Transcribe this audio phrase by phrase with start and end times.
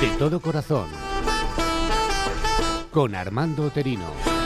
[0.00, 0.86] De todo corazón.
[2.92, 4.37] Con Armando Oterino.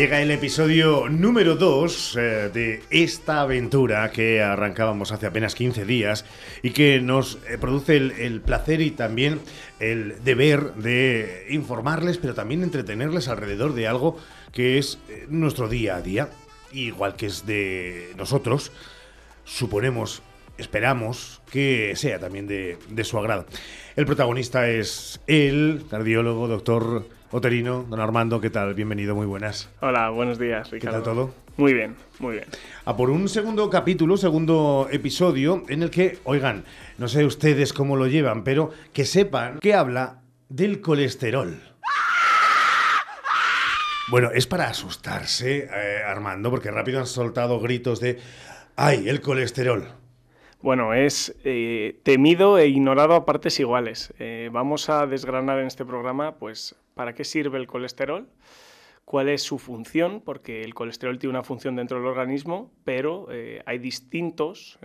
[0.00, 2.20] Llega el episodio número 2 eh,
[2.54, 6.24] de esta aventura que arrancábamos hace apenas 15 días
[6.62, 9.40] y que nos eh, produce el, placer y también
[9.78, 14.16] el deber de informarles, pero también entretenerles alrededor de algo
[14.52, 16.30] que es eh, nuestro día a día,
[16.72, 18.72] igual que es de nosotros,
[19.44, 20.22] suponemos,
[20.56, 23.44] esperamos que sea también de, de su agrado.
[23.96, 28.74] El protagonista es el cardiólogo, doctor Oterino, don Armando, ¿qué tal?
[28.74, 29.70] Bienvenido, muy buenas.
[29.80, 31.02] Hola, buenos días, ¿Qué Ricardo.
[31.02, 31.34] tal todo?
[31.56, 32.46] Muy bien, muy bien.
[32.84, 36.64] A por un segundo capítulo, segundo episodio, en el que, oigan,
[36.98, 41.60] no sé ustedes cómo lo llevan, pero que sepan que habla del colesterol.
[44.08, 48.18] Bueno, es para asustarse, eh, Armando, porque rápido han soltado gritos de
[48.74, 49.86] ¡ay, el colesterol!
[50.62, 54.12] Bueno, es eh, temido e ignorado a partes iguales.
[54.18, 58.28] Eh, vamos a desgranar en este programa, pues, para qué sirve el colesterol,
[59.06, 63.62] cuál es su función, porque el colesterol tiene una función dentro del organismo, pero eh,
[63.64, 64.78] hay distintos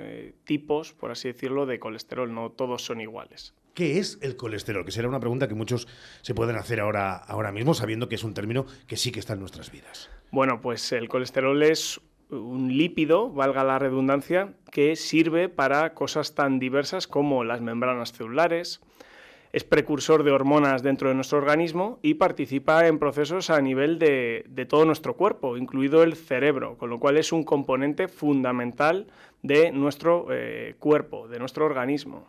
[0.45, 3.53] tipos, por así decirlo, de colesterol, no todos son iguales.
[3.73, 4.85] ¿Qué es el colesterol?
[4.85, 5.89] Que será una pregunta que muchos
[6.21, 9.33] se pueden hacer ahora, ahora mismo, sabiendo que es un término que sí que está
[9.33, 10.09] en nuestras vidas.
[10.31, 16.59] Bueno, pues el colesterol es un lípido, valga la redundancia, que sirve para cosas tan
[16.59, 18.81] diversas como las membranas celulares,
[19.55, 24.67] es precursor de hormonas dentro de nuestro organismo y participa en procesos a nivel de,
[24.67, 29.07] todo nuestro cuerpo, incluido el cerebro, con lo cual es un componente fundamental
[29.43, 32.27] de nuestro eh, cuerpo, de nuestro organismo.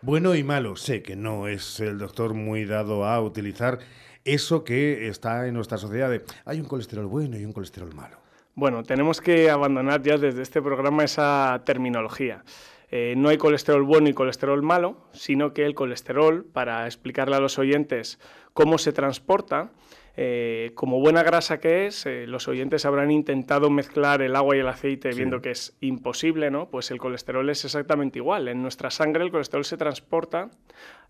[0.00, 3.78] Bueno y malo, sé que no es el doctor muy dado a utilizar
[4.24, 8.16] eso que está en nuestra sociedad de hay un colesterol bueno y un colesterol malo.
[8.54, 12.44] Bueno, tenemos que abandonar ya desde este programa esa terminología.
[12.90, 17.40] Eh, no hay colesterol bueno y colesterol malo, sino que el colesterol, para explicarle a
[17.40, 18.18] los oyentes
[18.52, 19.70] cómo se transporta,
[20.16, 24.60] eh, como buena grasa que es, eh, los oyentes habrán intentado mezclar el agua y
[24.60, 25.18] el aceite Sí.
[25.18, 26.68] viendo que es imposible, ¿no?
[26.68, 28.48] Pues el colesterol es exactamente igual.
[28.48, 30.50] En nuestra sangre el colesterol se transporta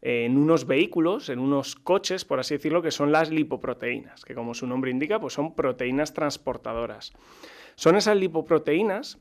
[0.03, 4.55] en unos vehículos, en unos coches, por así decirlo, que son las lipoproteínas, que como
[4.55, 7.13] su nombre indica, pues son proteínas transportadoras.
[7.75, 9.19] Son esas lipoproteínas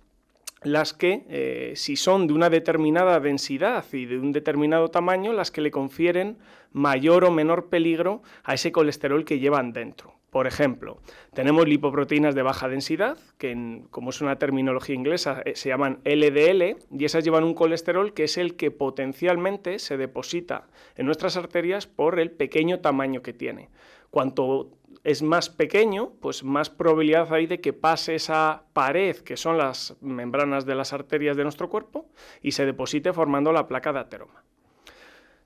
[0.63, 5.51] las que, eh, si son de una determinada densidad y de un determinado tamaño, las
[5.51, 6.37] que le confieren
[6.71, 10.13] mayor o menor peligro a ese colesterol que llevan dentro.
[10.29, 10.99] Por ejemplo,
[11.33, 16.77] tenemos lipoproteínas de baja densidad, que como es una terminología inglesa eh, se llaman LDL,
[16.97, 21.85] y esas llevan un colesterol que es el que potencialmente se deposita en nuestras arterias
[21.85, 23.69] por el pequeño tamaño que tiene.
[24.09, 24.69] Cuanto
[25.03, 29.95] es más pequeño, pues más probabilidad hay de que pase esa pared que son las
[30.01, 32.09] membranas de las arterias de nuestro cuerpo
[32.41, 34.43] y se deposite formando la placa de ateroma.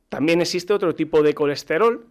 [0.10, 2.06] También existe otro tipo de colesterol,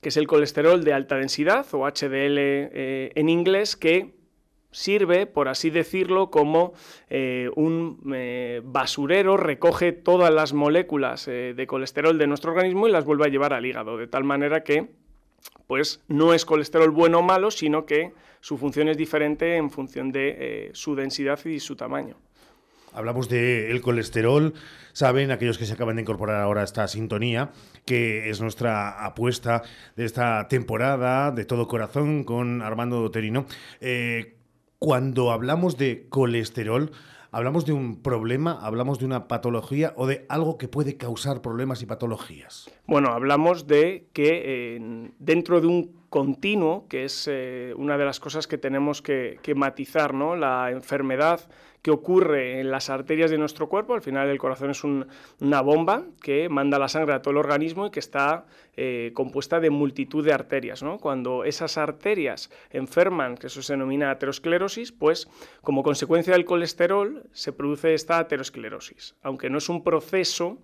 [0.00, 4.16] que es el colesterol de alta densidad o HDL eh, en inglés, que
[4.70, 6.74] sirve, por así decirlo, como
[7.10, 13.04] eh, un eh, basurero, recoge todas las moléculas de colesterol de nuestro organismo y las
[13.04, 14.90] vuelve a llevar al hígado, de tal manera que
[15.66, 20.12] pues no es colesterol bueno o malo, sino que su función es diferente en función
[20.12, 22.16] de eh, su densidad y su tamaño.
[22.92, 24.54] Hablamos del colesterol,
[24.92, 27.50] saben aquellos que se acaban de incorporar ahora a esta sintonía,
[27.84, 29.62] que es nuestra apuesta
[29.94, 33.46] de esta temporada de todo corazón con Armando Doterino.
[33.80, 34.36] Eh,
[34.78, 36.92] cuando hablamos de colesterol,
[37.30, 41.82] ¿hablamos de un problema, hablamos de una patología o de algo que puede causar problemas
[41.82, 42.70] y patologías?
[42.86, 48.20] Bueno, hablamos de que eh, dentro de un continuo, que es eh, una de las
[48.20, 50.36] cosas que tenemos que, matizar, ¿no?
[50.36, 51.40] La enfermedad
[51.82, 55.06] que ocurre en las arterias de nuestro cuerpo, al final el corazón es un,
[55.40, 58.46] una bomba que manda la sangre a todo el organismo y que está
[58.76, 60.98] eh, compuesta de multitud de arterias, ¿no?
[60.98, 65.28] Cuando esas arterias enferman, que eso se denomina aterosclerosis, pues
[65.62, 70.58] como consecuencia del colesterol se produce esta aterosclerosis, aunque no es un proceso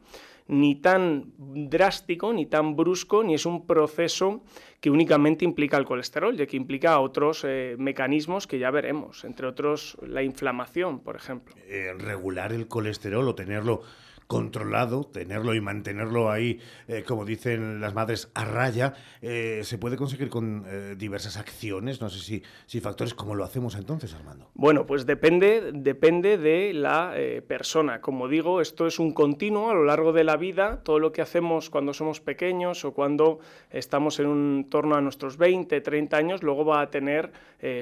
[0.46, 4.42] ni tan drástico, ni tan brusco, ni es un proceso
[4.80, 9.46] que únicamente implica el colesterol, ya que implica otros eh, mecanismos que ya veremos, entre
[9.46, 11.54] otros la inflamación, por ejemplo.
[11.66, 13.80] Eh, regular el colesterol o tenerlo
[14.26, 19.96] controlado, tenerlo y mantenerlo ahí, eh, como dicen las madres, a raya, eh, se puede
[19.96, 24.50] conseguir con eh, diversas acciones, no sé si, si factores, ¿cómo lo hacemos entonces, Armando?
[24.54, 27.14] Bueno, pues depende, depende de la
[27.46, 28.00] persona.
[28.00, 31.22] Como digo, esto es un continuo a lo largo de la vida, todo lo que
[31.22, 33.40] hacemos cuando somos pequeños o cuando
[33.70, 37.32] estamos en un torno a nuestros 20, 30 años, luego va a tener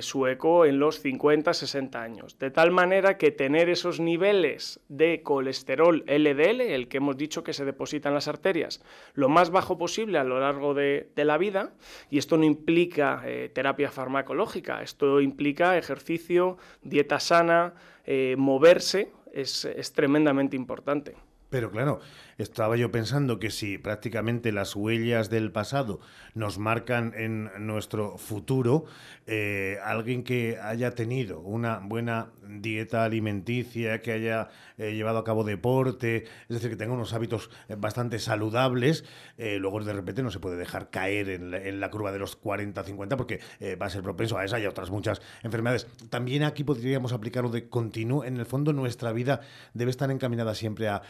[0.00, 2.38] su eco en los 50, 60 años.
[2.38, 7.52] De tal manera que tener esos niveles de colesterol LDL, el que hemos dicho que
[7.52, 8.82] se deposita en las arterias,
[9.14, 11.72] lo más bajo posible a lo largo de, la vida,
[12.10, 17.74] y esto no implica eh, terapia farmacológica, esto implica ejercicio, dieta sana,
[18.04, 21.16] eh, moverse, es, es tremendamente importante.
[21.52, 22.00] Pero claro,
[22.42, 26.00] estaba yo pensando que si prácticamente las huellas del pasado
[26.34, 28.84] nos marcan en nuestro futuro,
[29.26, 35.44] eh, alguien que haya tenido una buena dieta alimenticia, que haya eh, llevado a cabo
[35.44, 39.04] deporte, es decir, que tenga unos hábitos eh, bastante saludables,
[39.38, 43.40] luego de repente no se puede dejar caer en la, curva de los 40-50 porque
[43.80, 45.86] va a ser propenso a esa y a otras muchas enfermedades.
[46.10, 48.24] También aquí podríamos aplicarlo de continuo.
[48.24, 49.40] En el fondo, nuestra vida
[49.74, 51.02] debe estar encaminada siempre a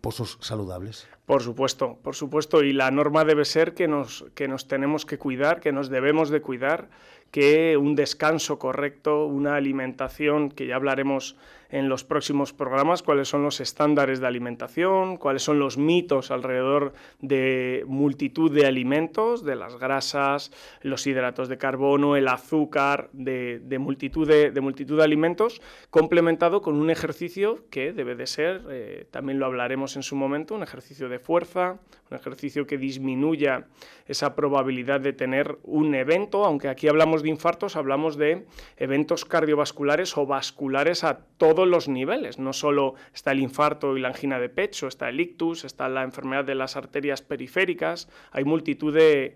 [0.00, 1.08] pozos saludables?
[1.26, 2.62] Por supuesto, por supuesto.
[2.62, 6.30] Y la norma debe ser que nos, que nos tenemos que cuidar, que nos debemos
[6.30, 6.88] de cuidar,
[7.30, 11.36] que un descanso correcto, una alimentación, que ya hablaremos
[11.70, 16.94] en los próximos programas cuáles son los estándares de alimentación, cuáles son los mitos alrededor
[17.20, 20.50] de multitud de alimentos, de las grasas,
[20.82, 25.60] los hidratos de carbono, el azúcar, de, multitud, de, multitud de alimentos,
[25.90, 30.54] complementado con un ejercicio que debe de ser, eh, también lo hablaremos en su momento,
[30.54, 31.78] un ejercicio de fuerza,
[32.10, 33.66] un ejercicio que disminuya
[34.06, 38.46] esa probabilidad de tener un evento, aunque aquí hablamos de infartos, hablamos de
[38.78, 41.20] eventos cardiovasculares o vasculares a
[41.58, 42.38] todos los niveles.
[42.38, 46.04] No solo está el infarto y la angina de pecho, está el ictus, está la
[46.04, 49.34] enfermedad de las arterias periféricas, hay multitud de,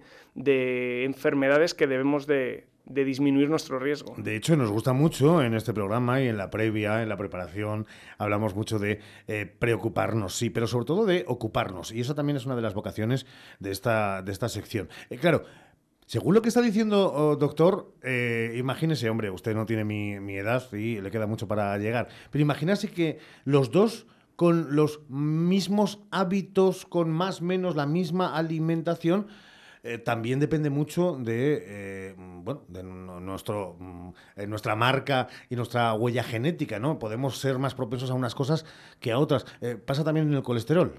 [1.04, 4.14] enfermedades que debemos de, disminuir nuestro riesgo.
[4.18, 7.88] De hecho, nos gusta mucho en este programa y en la previa, en la preparación,
[8.18, 11.90] hablamos mucho de eh, preocuparnos, sí, pero sobre todo de ocuparnos.
[11.90, 13.26] Y eso también es una de las vocaciones
[13.58, 14.88] de esta, de esta sección.
[15.10, 15.42] Eh, claro,
[16.12, 20.62] según lo que está diciendo, oh, doctor, eh, imagínese, hombre, usted no tiene mi, edad
[20.74, 24.06] y le queda mucho para llegar, pero imagínese que los dos
[24.36, 29.26] con los mismos hábitos, con más o menos la misma alimentación,
[29.84, 34.10] eh, también depende mucho de, eh, bueno, de nuestro, mm,
[34.48, 36.98] nuestra marca y nuestra huella genética, ¿no?
[36.98, 38.66] Podemos ser más propensos a unas cosas
[39.00, 39.46] que a otras.
[39.86, 40.92] pasa también en el colesterol.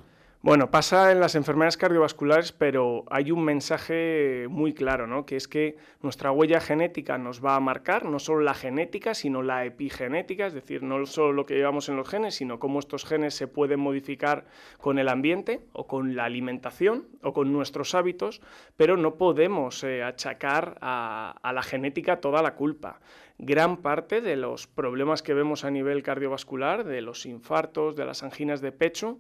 [0.46, 5.26] Bueno, pasa en las enfermedades cardiovasculares, pero hay un mensaje muy claro, ¿no?
[5.26, 9.42] que es que nuestra huella genética nos va a marcar no solo la genética, sino
[9.42, 13.06] la epigenética, es decir, no solo lo que llevamos en los genes, sino cómo estos
[13.06, 14.44] genes se pueden modificar
[14.82, 18.42] con el ambiente o con la alimentación o con nuestros hábitos,
[18.76, 23.00] pero no podemos eh, achacar a, a la genética toda la culpa
[23.40, 28.24] gran parte de los problemas que vemos a nivel cardiovascular, de los infartos, de las
[28.24, 29.18] anginas de pecho,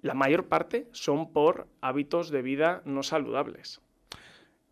[0.00, 3.80] la mayor parte son por hábitos de vida no saludables.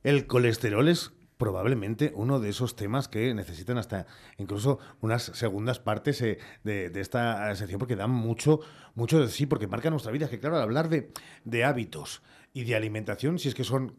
[0.03, 4.07] El colesterol es probablemente uno de esos temas que necesitan hasta
[4.39, 8.61] incluso unas segundas partes eh, de, esta sección porque dan mucho,
[8.95, 10.29] mucho de sí, porque marca nuestra vida.
[10.29, 11.13] Que claro, al hablar de,
[11.45, 12.23] de hábitos
[12.53, 13.95] y de alimentación, si es que son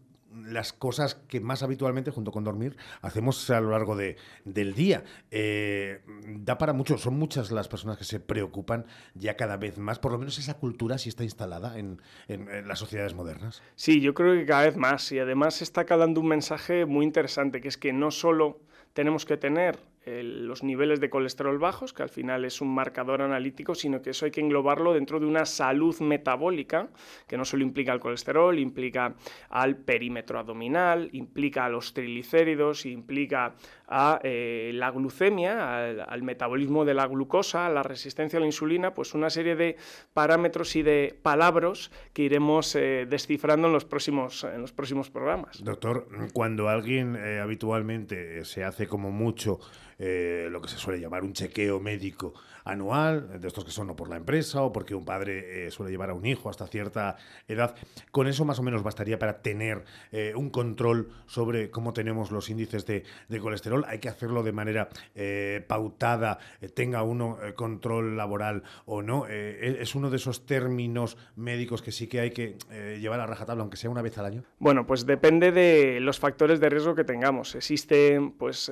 [0.46, 5.04] las cosas que más habitualmente, junto con dormir, hacemos a lo largo de, del día.
[5.32, 10.00] Eh, da para mucho, son muchas las personas que se preocupan ya cada vez más,
[10.00, 13.62] por lo menos esa cultura sí está instalada en, en las sociedades modernas.
[13.76, 17.62] Sí, yo creo que cada vez más, y además está calando un mensaje muy interesante,
[17.62, 18.60] que es que no solo
[18.94, 19.80] tenemos que tener
[20.24, 24.26] los niveles de colesterol bajos, que al final es un marcador analítico, sino que eso
[24.26, 26.90] hay que englobarlo dentro de una salud metabólica,
[27.28, 29.16] que no solo implica el colesterol, implica
[29.50, 33.56] al perímetro abdominal, implica a los triglicéridos, implica
[33.88, 38.94] a eh, la glucemia, al, metabolismo de la glucosa, a la resistencia a la insulina,
[38.94, 39.78] pues una serie de
[40.14, 45.64] parámetros y de palabras que iremos eh, descifrando en los, próximos, en los próximos programas.
[45.64, 49.60] Doctor, cuando alguien eh, habitualmente se hace como mucho
[50.00, 52.34] lo que se suele llamar un chequeo médico
[52.70, 55.92] anual, de estos que son o por la empresa o porque un padre eh, suele
[55.92, 57.76] llevar a un hijo hasta cierta edad.
[58.12, 62.50] Con eso más o menos bastaría para tener eh, un control sobre cómo tenemos los
[62.50, 63.04] índices de,
[63.40, 63.86] colesterol.
[63.88, 66.40] Hay que hacerlo de manera eh, pautada,
[66.74, 69.28] tenga uno control laboral o no.
[69.28, 72.58] E-, es uno de esos términos médicos que sí que hay que
[73.00, 74.44] llevar a rajatabla, aunque sea una vez al año.
[74.60, 77.56] Bueno, pues depende de los factores de riesgo que tengamos.
[77.56, 78.70] Existen, pues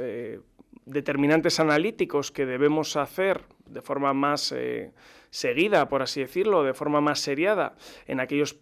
[0.87, 4.91] determinantes analíticos que debemos hacer de forma más eh,
[5.29, 7.75] seguida, por así decirlo, de forma más seriada
[8.07, 8.57] en aquellos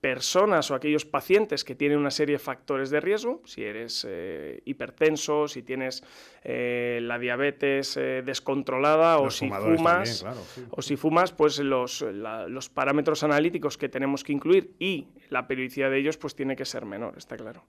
[0.00, 4.62] personas o aquellos pacientes que tienen una serie de factores de riesgo, si eres eh,
[4.64, 6.04] hipertenso, si tienes
[6.44, 10.24] eh, la diabetes eh, descontrolada o si fumas,
[10.70, 15.90] o si fumas, pues los, los parámetros analíticos que tenemos que incluir y la periodicidad
[15.90, 17.64] de ellos pues tiene que ser menor, está claro.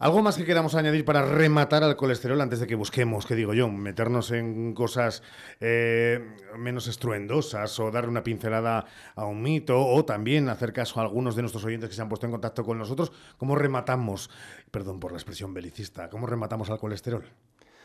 [0.00, 3.52] ¿Algo más que queramos añadir para rematar al colesterol antes de que busquemos, qué digo
[3.52, 5.22] yo, meternos en cosas
[5.60, 11.02] eh, menos estruendosas o dar una pincelada a un mito o también hacer caso a
[11.02, 13.12] algunos de nuestros oyentes que se han puesto en contacto con nosotros?
[13.36, 14.30] ¿Cómo rematamos,
[14.70, 17.26] perdón por la expresión belicista, cómo rematamos al colesterol?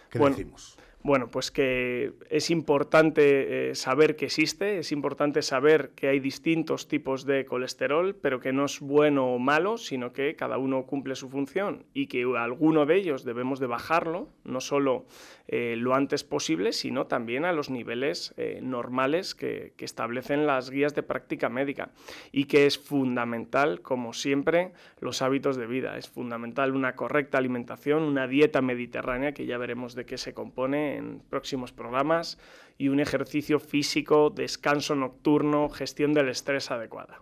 [0.09, 0.77] ¿Qué decimos?
[1.05, 6.87] Bueno, pues que es importante eh, saber que existe, es importante saber que hay distintos
[6.87, 11.13] tipos de colesterol, pero que no es bueno o malo, sino que cada uno cumple
[11.13, 15.05] su función y que alguno de ellos debemos de bajarlo, no solo
[15.47, 20.71] eh, lo antes posible, sino también a los niveles eh, normales que, que establecen las
[20.71, 21.91] guías de práctica médica
[22.31, 24.71] y que es fundamental, como siempre,
[25.01, 25.99] los hábitos de vida.
[25.99, 30.94] Es fundamental una correcta alimentación, una dieta mediterránea, que ya veremos de qué se compone
[30.95, 32.37] en próximos programas,
[32.77, 37.21] y un ejercicio físico, descanso nocturno, gestión del estrés adecuada.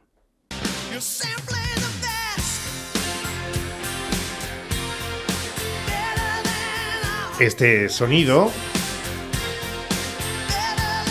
[7.39, 8.51] Este sonido,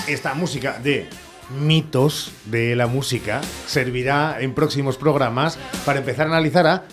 [0.08, 1.08] esta música de
[1.50, 6.84] mitos de la música servirá en próximos programas para empezar a analizar a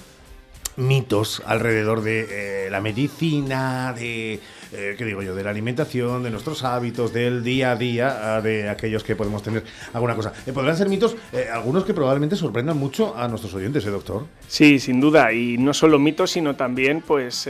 [0.80, 4.40] mitos alrededor de eh, la medicina, de
[4.72, 8.42] eh, ¿qué digo yo?, de la alimentación, de nuestros hábitos, del día a día, ah,
[8.42, 10.32] de aquellos que podemos tener alguna cosa.
[10.46, 11.16] Eh, podrán ser mitos,
[11.52, 14.28] algunos que probablemente sorprendan mucho a nuestros oyentes, ¿eh, doctor?
[14.48, 17.50] Sí, sin duda, y no solo mitos, sino también, pues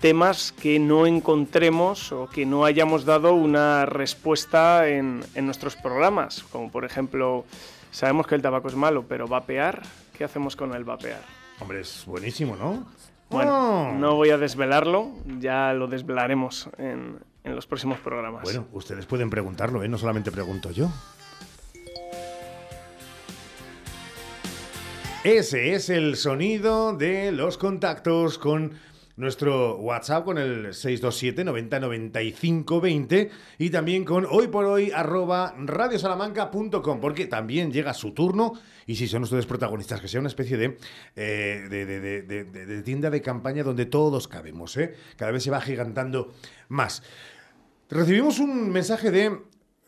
[0.00, 6.42] temas que no encontremos o que no hayamos dado una respuesta en, en, nuestros programas,
[6.50, 7.44] como por ejemplo,
[7.92, 9.82] sabemos que el tabaco es malo, pero vapear,
[10.18, 11.41] ¿qué hacemos con el vapear?
[11.62, 12.84] Hombre, es buenísimo, ¿no?
[13.30, 13.92] Bueno, oh.
[13.92, 18.42] no voy a desvelarlo, ya lo desvelaremos en, en los próximos programas.
[18.42, 19.88] Bueno, ustedes pueden preguntarlo, ¿eh?
[19.88, 20.90] no solamente pregunto yo.
[25.22, 28.72] Ese es el sonido de los contactos con
[29.16, 35.54] nuestro WhatsApp con el 627 90 95 20 y también con hoy por hoy arroba
[35.58, 38.54] radiosalamanca.com porque también llega su turno
[38.86, 40.78] y si son ustedes protagonistas, que sea una especie de,
[41.16, 44.94] eh, de, tienda de campaña donde todos cabemos, ¿eh?
[45.16, 46.32] cada vez se va gigantando
[46.68, 47.02] más.
[47.88, 49.42] Recibimos un mensaje de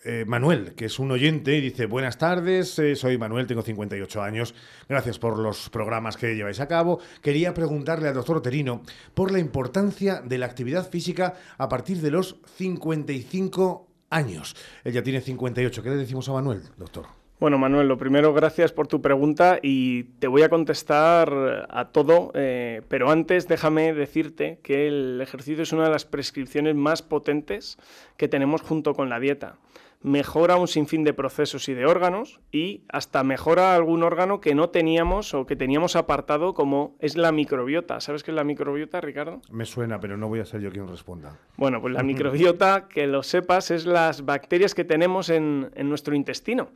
[0.05, 4.55] eh, Manuel, que es un oyente, dice, buenas tardes, eh, soy Manuel, tengo 58 años,
[4.87, 7.01] gracias por los programas que lleváis a cabo.
[7.23, 8.83] Quería preguntarle al doctor Oterino
[9.15, 14.55] por la importancia de la actividad física a partir de los 55 años.
[14.85, 15.83] Ella tiene 58.
[15.83, 17.07] ¿Qué le decimos a Manuel, doctor?
[17.41, 22.31] Bueno, Manuel, lo primero, gracias por tu pregunta y te voy a contestar a todo,
[22.35, 27.77] eh, pero antes déjame decirte que el ejercicio es una de las prescripciones más potentes
[28.17, 29.57] que tenemos junto con la dieta
[30.05, 34.69] mejora un sinfín de procesos y de órganos y hasta mejora algún órgano que no
[34.69, 38.01] teníamos o que teníamos apartado como es la microbiota.
[38.03, 39.41] ¿Sabes qué es la microbiota, Ricardo?
[39.51, 41.39] Me suena, pero no voy a ser yo quien responda.
[41.57, 46.73] Bueno, pues la microbiota, que lo sepas, es las bacterias que tenemos en, nuestro intestino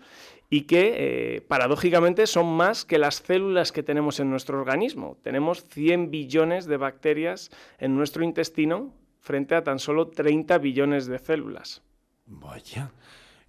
[0.48, 0.94] y que
[1.36, 5.18] eh, paradójicamente son más que las células que tenemos en nuestro organismo.
[5.22, 11.18] Tenemos 100 billones de bacterias en nuestro intestino frente a tan solo 30 billones de
[11.18, 11.82] células.
[12.28, 12.92] Vaya.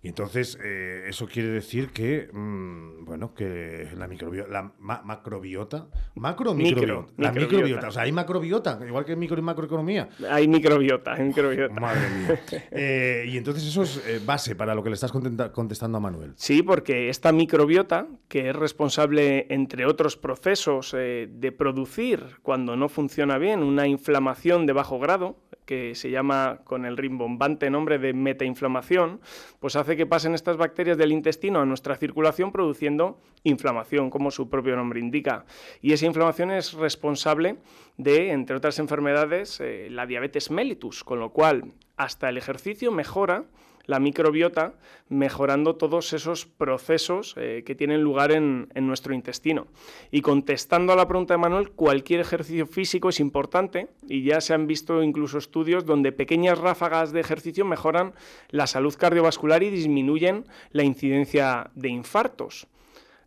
[0.01, 4.71] Y entonces eh, eso quiere decir que, mm, bueno, que la microbiota, la
[5.03, 7.89] macrobiota, macro microbiota, la microbiota.
[7.89, 10.07] o sea, hay macrobiota, igual que micro y macroeconomía.
[10.29, 11.79] Hay microbiota, hay microbiota.
[11.79, 12.39] Madre mía.
[12.71, 16.33] Eh, y entonces eso es eh, base para lo que le estás contestando a Manuel.
[16.35, 23.37] Sí, porque esta microbiota, que es responsable, entre otros procesos, de producir, cuando no funciona
[23.37, 25.37] bien, una inflamación de bajo grado,
[25.69, 29.21] que se llama con el rimbombante nombre de metainflamación,
[29.59, 34.49] pues hace que pasen estas bacterias del intestino a nuestra circulación produciendo inflamación, como su
[34.49, 35.45] propio nombre indica.
[35.79, 37.57] Y esa inflamación es responsable
[37.97, 43.45] de, entre otras enfermedades, eh, la diabetes mellitus, con lo cual hasta el ejercicio mejora
[43.89, 44.75] la microbiota,
[45.07, 49.65] mejorando todos esos procesos eh, que tienen lugar en, nuestro intestino.
[50.11, 54.53] Y contestando a la pregunta de Manuel, cualquier ejercicio físico es importante y ya se
[54.53, 58.13] han visto incluso estudios donde pequeñas ráfagas de ejercicio mejoran
[58.49, 62.67] la salud cardiovascular y disminuyen la incidencia de infartos.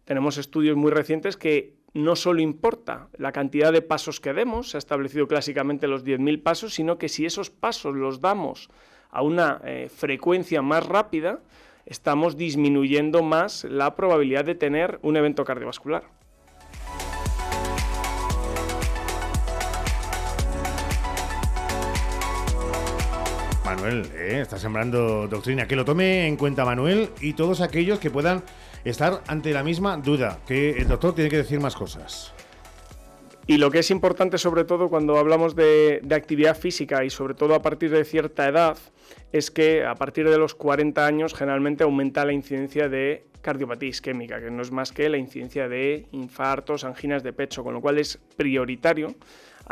[0.05, 4.77] Tenemos estudios muy recientes que no solo importa la cantidad de pasos que demos, se
[4.77, 8.71] ha establecido clásicamente los 10.000 pasos, sino que si esos pasos los damos
[9.13, 11.41] a una eh, frecuencia más rápida,
[11.87, 16.05] estamos disminuyendo más la probabilidad de tener un evento cardiovascular.
[23.65, 25.67] Manuel, eh, está sembrando doctrina.
[25.67, 28.43] Que lo tome en cuenta Manuel y todos aquellos que puedan
[28.85, 32.35] estar ante la misma duda, que el doctor tiene que decir más cosas.
[33.47, 37.55] Y lo que es importante sobre todo cuando hablamos de, actividad física y sobre todo
[37.55, 38.79] a partir de cierta edad
[39.33, 44.41] es que a partir de los 40 años generalmente aumenta la incidencia de cardiopatía isquémica,
[44.41, 47.99] que no es más que la incidencia de infartos, anginas de pecho, con lo cual
[47.99, 49.17] es prioritario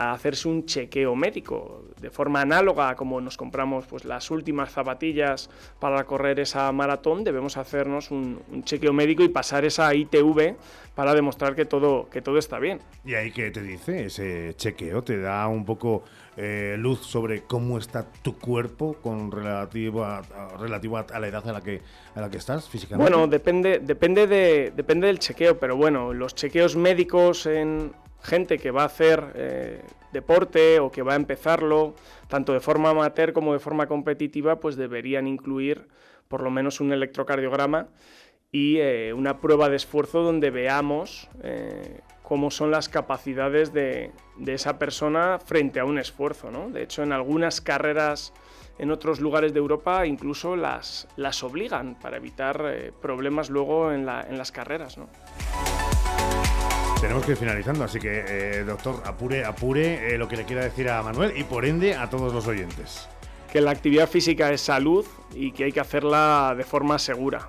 [0.01, 4.73] a hacerse un chequeo médico, de forma análoga a como nos compramos pues, las últimas
[4.73, 10.57] zapatillas para correr esa maratón, debemos hacernos un, chequeo médico y pasar esa ITV
[10.95, 12.81] para demostrar que todo, que todo está bien.
[13.05, 15.05] ¿Y ahí qué te dice ese chequeo?
[15.05, 16.03] ¿Te da un poco
[16.35, 20.23] eh, luz sobre cómo está tu cuerpo con relativo a,
[20.59, 21.83] relativo a la edad a la que,
[22.15, 23.11] a la que estás físicamente?
[23.11, 27.93] Bueno, depende, depende, de, depende del chequeo, pero bueno, los chequeos médicos en
[28.23, 31.95] gente que va a hacer eh, deporte o que va a empezarlo,
[32.29, 35.89] tanto de forma amateur como de forma competitiva, pues deberían incluir
[36.29, 37.89] por lo menos un electrocardiograma
[38.53, 44.13] y eh, una prueba de esfuerzo donde veamos eh, cómo son las capacidades de,
[44.47, 46.51] esa persona frente a un esfuerzo.
[46.51, 46.71] ¿no?
[46.71, 48.33] De hecho, en algunas carreras
[48.79, 54.39] en otros lugares de Europa incluso las, las obligan para evitar problemas luego en, en
[54.39, 54.97] las carreras.
[54.97, 55.09] ¿no?
[57.01, 60.63] Tenemos que ir finalizando, así que, eh, doctor, apure, apure eh, lo que le quiera
[60.63, 63.09] decir a Manuel y por ende a todos los oyentes.
[63.51, 67.49] Que la actividad física es salud y que hay que hacerla de forma segura.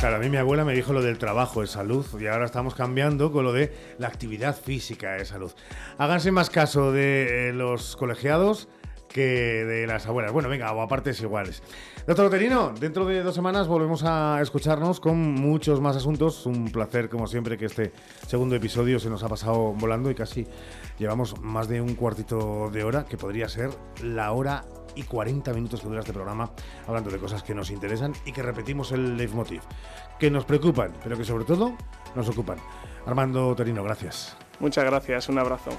[0.00, 2.74] Claro, a mí mi abuela me dijo lo del trabajo es salud y ahora estamos
[2.74, 5.52] cambiando con lo de la actividad física es salud.
[5.98, 8.68] Háganse más caso de eh, los colegiados
[9.16, 10.30] que de las abuelas.
[10.30, 11.62] Bueno, venga, o a partes iguales.
[12.06, 16.44] Doctor Oterino, dentro de dos semanas volvemos a escucharnos con muchos más asuntos.
[16.44, 17.92] Un placer, como siempre, que este
[18.26, 20.46] segundo episodio se nos ha pasado volando y casi
[20.98, 23.70] llevamos más de un cuartito de hora, que podría ser
[24.02, 26.50] la hora y 40 minutos que dura este programa,
[26.86, 29.62] hablando de cosas que nos interesan y que repetimos el leitmotiv,
[30.18, 31.74] que nos preocupan, pero que sobre todo
[32.14, 32.58] nos ocupan.
[33.06, 34.36] Armando Oterino, gracias.
[34.60, 35.70] Muchas gracias, un abrazo.